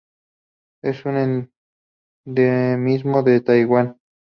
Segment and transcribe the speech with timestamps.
[0.81, 1.47] Es un
[2.25, 3.99] endemismo de Taiwán.